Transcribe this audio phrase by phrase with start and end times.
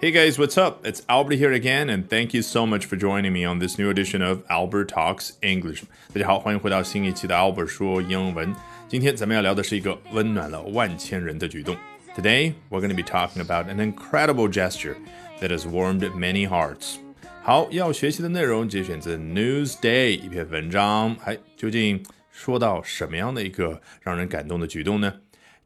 [0.00, 0.86] Hey guys, what's up?
[0.86, 3.88] It's Albert here again, and thank you so much for joining me on this new
[3.88, 5.84] edition of Albert Talks English.
[6.12, 8.54] 大家好，欢迎回到新一期的 Albert 说英文。
[8.88, 11.74] 今天咱们要聊的是一个温暖了万千人的举动。
[12.14, 14.96] Today we're going to be talking about an incredible gesture
[15.40, 16.96] that has warmed many hearts.
[17.42, 21.16] 好，要学习的内容节选自 Newsday 一篇文章。
[21.24, 25.14] 哎，究竟说到什么样的一个让人感动的举动呢？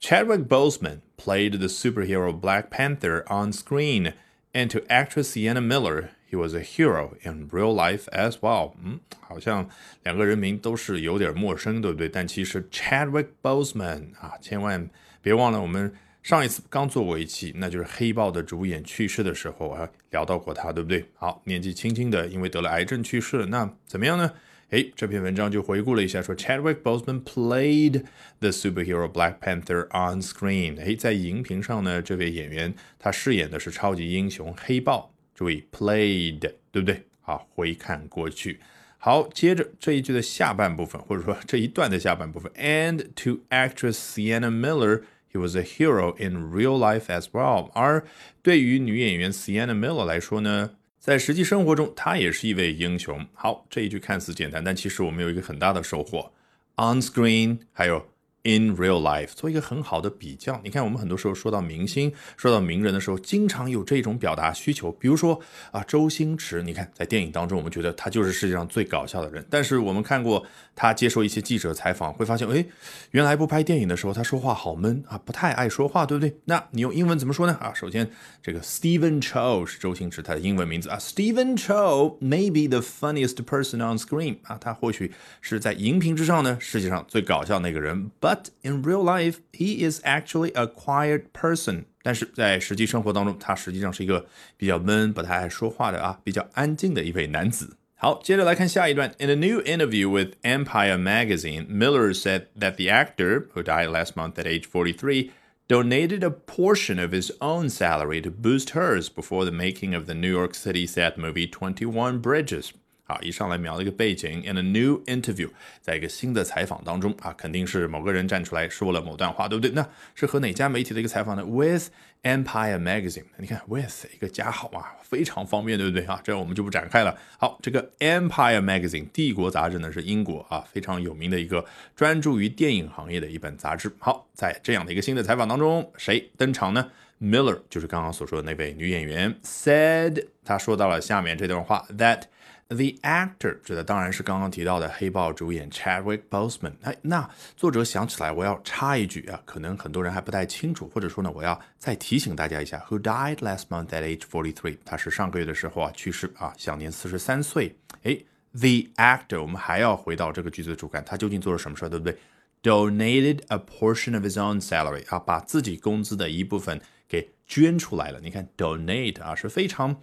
[0.01, 4.15] Chadwick Boseman played the superhero Black Panther on screen
[4.56, 8.72] and to actress Sienna Miller, he was a hero in real life as well.
[8.82, 9.70] 嗯，好像
[10.04, 12.08] 两个人名都是有点陌生，对不对？
[12.08, 14.90] 但其实 Chadwick Boseman 啊，千万
[15.22, 21.06] 别忘了，我们上一次刚做过一期，那就是黑豹的主演去世的时候啊，聊到过他，对不对？
[21.16, 24.32] 好，年纪轻轻的，因为得了癌症去世了，那怎么样呢？
[24.76, 28.04] 哎，这篇文章就回顾了一下，说 Chadwick Boseman played
[28.42, 30.78] the superhero Black Panther on screen。
[30.82, 35.14] 哎，在荧屏上呢，这位演员他饰演的是超级英雄黑豹。
[35.34, 36.40] 注意 played，
[36.74, 37.04] 对不对？
[37.22, 38.60] 好，回看过去。
[38.98, 45.04] 好，接着这一句的下半部分，或者说这一段的下半部分，and to actress Sienna Miller。
[45.32, 47.70] He was a hero in real life as well。
[47.74, 48.06] 而
[48.42, 50.72] 对于女演员 Sienna Miller 来说呢，
[51.06, 53.24] 在实际生活中，他也是一位英雄。
[53.36, 56.32] 好，这一句看似简单，但其实我们有一个很大的收获
[56.78, 58.08] ：on screen，还有。
[58.48, 60.62] In real life，做一个很好的比较。
[60.64, 64.92] 你看，我们很多时候说到明星、说到名人的时候，经常有这种表达需求。
[64.92, 69.44] 比如说啊，周星驰，你看在电影当中，我们觉得他就是世界上最搞笑的人。
[69.50, 72.64] 但是我们看过他接受一些记者采访，会发现，哎，
[73.10, 76.38] 原来不拍电影的时候，他说话好闷啊，不太爱说话，对不对？
[76.46, 77.58] 那你用英文怎么说呢？
[77.60, 78.08] 啊，首先
[78.44, 89.03] 这个 Stephen Chow 是周星驰他的英文名字啊，Stephen Chow may be the funniest person on screen 啊，他或许是在荧屏之上呢，世界上最搞笑那个人，but But in real
[89.03, 91.85] life, he is actually a quiet person.
[92.03, 97.77] 但是在实际生活当中，他实际上是一个比较闷、不太爱说话的啊，比较安静的一位男子。
[97.95, 99.15] 好，接着来看下一段。
[99.19, 104.39] In a new interview with Empire magazine, Miller said that the actor, who died last month
[104.39, 105.31] at age 43,
[105.69, 110.15] donated a portion of his own salary to boost hers before the making of the
[110.15, 112.73] New York City set movie 21 Bridges.
[113.08, 115.48] 好，一上来描了一个背景，in a new interview，
[115.80, 119.70] 在一个新的采访当中啊，肯定是某个人站出来说了某段话，对不对？
[119.72, 121.90] 那是和哪家媒体的一个采访呢？With
[122.24, 126.20] Empire Magazine，你看，with 一个加号啊，非常方便，对不对啊？
[126.24, 127.16] 这样我们就不展开了。
[127.38, 131.64] 好，这个 Empire Magazine 帝国杂志呢，是英国啊非常有名的一个
[131.96, 133.96] 专注于电影行业的一本杂志。
[134.00, 136.90] 好，在这样的一个新的采访当中，谁登场呢
[137.22, 142.24] ？Miller 就是刚刚所说的那位女演员，said 她说到了下面这段话，that。
[142.68, 146.74] The actor 指的当然是刚刚提到的黑豹主演 Chadwick Boseman。
[146.82, 154.80] 哎，那作者想起来，我要插一句啊，可能很多人还不太清楚，或者说呢，我要再提醒大家一下，Who died last month at age forty-three？
[154.84, 157.76] 他是上个月的时候啊去世啊，享年四十三岁。
[158.02, 158.18] 哎
[158.54, 162.18] ，The actor，我们还要回到这个句子的主干，他究竟做了什么事儿，对不对
[162.64, 166.82] ？Donated a portion of his own salary 啊，把自己工资的一部分
[167.16, 168.20] 给捐出来了。
[168.22, 169.96] 你看，donate 啊是非常。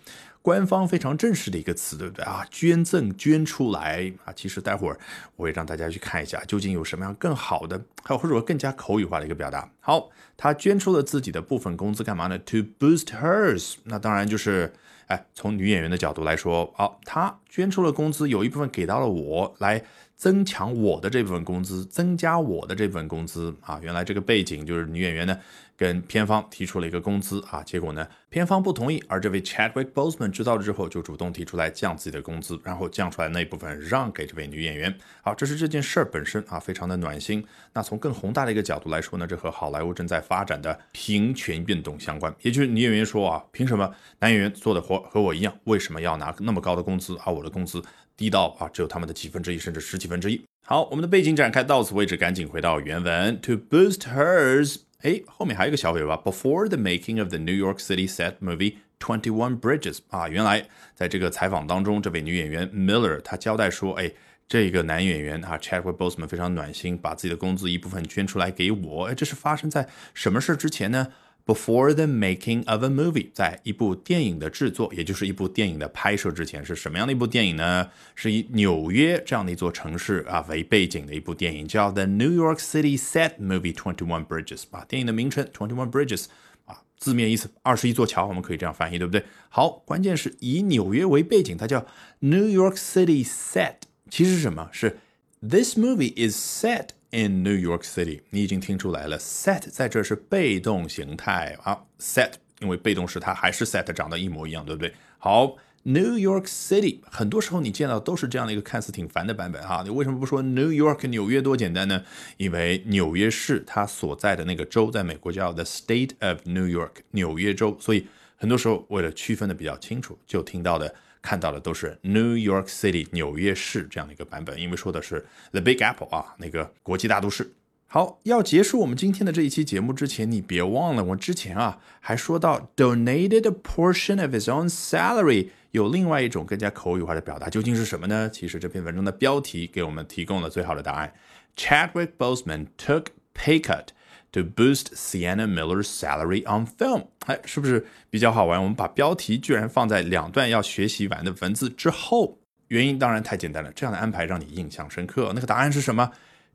[0.45, 2.45] 官方非常正式的一个词，对不对啊？
[2.51, 4.33] 捐赠捐出来啊！
[4.35, 4.99] 其实待会儿
[5.37, 9.71] 我会让大家去看一下，究竟有什么样更好的，还有或者说更加口语化的一个表达。
[9.79, 14.73] 好，他捐出了自己的部分工资干嘛呢？To boost hers，那当然就是，
[15.07, 19.85] 哎，从女演员的角度来说，好，她捐出了工资，有一部分给到了我，来
[20.17, 23.79] 增强我的这部分工资，增加我的这部分工资啊。
[23.81, 25.39] 原来这个背景就是女演员呢。
[25.83, 34.97] 跟片方提出了一个工资啊，结果呢，片方不同意，而这位 Chadwick Boseman 知道了之后，就主动提出来降自己的工资，然后降出来那一部分让给这位女演员。
[35.23, 37.45] 好，这是这件事儿本身啊，非常的暖心。
[37.73, 42.33] 那从更宏大的一个角度来说呢，这和好莱坞正在发展的平权运动相关。
[42.43, 47.83] 也就是女演员说啊，凭什么男演员做的活和我一样，为什么要拿那么高的工资，而我的工资
[48.17, 50.41] 低到啊只有他们的几分之一甚至十几分之一？
[50.65, 54.77] 好，我们的背景展开到此为止，赶紧回到原文，To boost hers。
[55.03, 56.17] 哎，后面还有一个小尾巴。
[56.17, 64.13] Before the making of the New York City set movie Twenty One Bridges，啊，原来在这个采访当中，这位女演员 Miller 她交代说，哎，
[64.47, 69.07] 这个男演员啊 Chadwick Boseman 非常暖心，把自己的工资一部分捐出来给我。
[69.07, 71.09] 哎，这是发生在什么事之前呢
[71.45, 77.91] ？Before the making of a movie，在一部电影的制作，也就是一部电影的拍摄之前，是什么样的一部电影呢？
[78.15, 84.63] 是以纽约这样的一座城市啊为背景的一部电影，叫 The New York City Set Movie Twenty One Bridges。
[84.71, 86.27] 啊，电影的名称 Twenty One Bridges，
[86.67, 89.25] 啊，字面意思二十一座桥，我们可以这样翻译，对不对？
[89.49, 91.85] 好，关键是以纽约为背景，它叫
[92.21, 93.75] New York City Set，
[94.09, 94.69] 其实是什么？
[94.71, 94.99] 是
[95.41, 96.91] This movie is set。
[97.15, 104.95] In New York City，你已经听出来了，set 在这是被动形态啊，set 因为被动时它还是 set 长得一模一样，对不对？
[105.19, 109.83] 好，New York City，很多时候你见到都是这样的一个看似挺烦的版本哈。
[109.85, 112.03] 你为什么不说 New York 纽约多简单呢？
[112.39, 118.07] 因为纽约市它所在的那个州在美国叫 The State of New York，纽约州，所以
[118.43, 120.93] 很多时候为了区分的比较清楚，就听到的。
[121.21, 127.53] 看到的都是 New York City 纽约市这样的一个版本，因为说的是 The Big Apple 啊，那个国际大都市。
[127.87, 138.29] 好，要结束我们今天的这一期节目之前，你别忘了，我之前啊还说到 donated a portion of his own salary，有另外一种更加口语化的表达，究竟是什么呢？
[138.29, 141.15] 其实这篇文章的标题给我们提供了最好的答案。
[141.57, 143.91] Chadwick Boseman took pay cut。
[144.33, 148.59] To boost Sienna Miller's salary on film，哎，是不是比较好玩？
[148.63, 152.39] 我们把标题居然放在两段要学习完的文字之后，
[152.69, 153.71] 原因当然太简单了。
[153.73, 155.33] 这样的安排让你印象深刻。
[155.35, 156.13] 那个答案是什么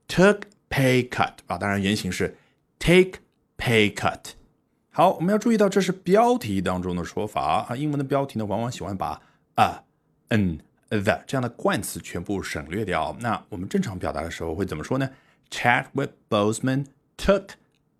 [0.07, 0.41] ？Took
[0.71, 2.35] pay cut 啊，当然原型是
[2.79, 3.19] take
[3.59, 4.31] pay cut。
[4.89, 7.75] 好，我们要注意到这是标题当中的说法啊。
[7.75, 9.21] 英文的标题呢，往往喜欢把
[9.53, 9.83] a、
[10.29, 10.57] an、
[10.89, 13.15] the 这样的冠词全部省略掉。
[13.19, 15.11] 那我们正常表达的时候会怎么说呢
[15.51, 17.49] ？Chadwick Boseman took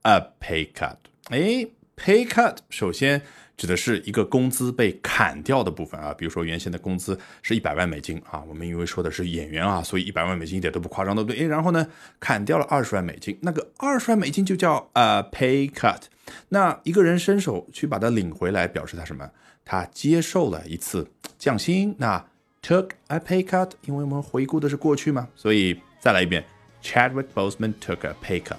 [0.07, 0.95] A pay cut，
[1.31, 1.67] 哎
[1.97, 3.21] ，pay cut 首先
[3.57, 11.43] 指的是一个工资被砍掉的部分啊，比如说原先的工资是一百万美金啊，我们因为说的是演员啊，所以一百万美金一点都不夸张，对不对？
[11.43, 11.85] 哎，然后呢，
[12.21, 16.03] 砍掉了二十万美金，那个二十万美金就叫 a pay cut。
[16.47, 19.29] 那一个人伸手去把它领回来，表示他什么？
[19.65, 21.05] 他接受了一次
[21.37, 21.93] 降薪。
[21.97, 22.25] 那
[22.61, 26.45] took a pay cut，因为我们回顾的是过去嘛，所以再来一遍
[26.81, 28.55] ，Chadwick Boseman took a pay cut。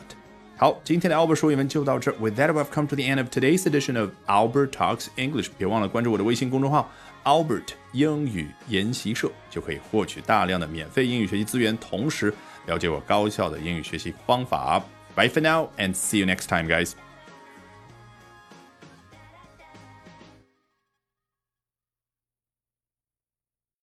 [0.60, 2.10] 好，今天的 Albert 说英文就到这。
[2.14, 5.50] With that, we've come to the end of today's edition of Albert Talks English。
[5.56, 6.90] 别忘了关注我的微信公众号
[7.22, 12.34] Albert 英语研习社，就可以获取大量的免费英语学习资源，同时
[12.66, 14.82] 了解我高效的英语学习方法。
[15.14, 16.94] Bye for now, and see you next time, guys.